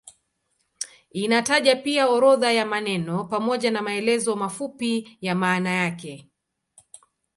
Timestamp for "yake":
5.73-6.29